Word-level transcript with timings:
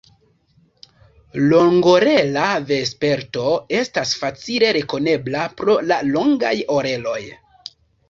Longorela 1.51 2.47
Vesperto 2.71 3.53
estas 3.83 4.17
facile 4.25 4.75
rekonebla 4.81 5.47
pro 5.63 5.81
la 5.95 6.03
longaj 6.19 6.59
oreloj. 6.81 7.21